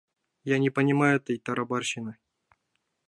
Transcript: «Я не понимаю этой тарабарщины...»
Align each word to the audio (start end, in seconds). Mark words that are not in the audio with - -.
«Я 0.45 0.57
не 0.57 0.71
понимаю 0.71 1.17
этой 1.17 1.37
тарабарщины...» 1.37 2.17